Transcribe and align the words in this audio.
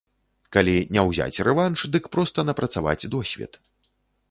Калі 0.55 0.73
не 0.97 1.03
ўзяць 1.09 1.41
рэванш, 1.49 1.79
дык 1.97 2.09
проста 2.17 2.47
напрацаваць 2.49 3.09
досвед. 3.19 3.63